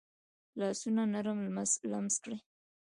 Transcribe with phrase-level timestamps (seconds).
[0.59, 1.71] لاسونه نرم لمس
[2.23, 2.37] لري